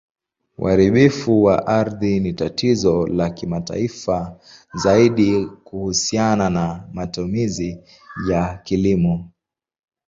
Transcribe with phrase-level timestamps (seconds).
[0.57, 4.39] Uharibifu wa ardhi ni tatizo la kimataifa,
[4.73, 7.79] zaidi kuhusiana na matumizi
[8.29, 9.29] ya kilimo.